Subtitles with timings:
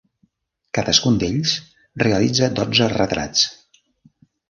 [0.77, 1.53] Cadascun d'ells
[2.07, 3.49] realitza dotze retrats.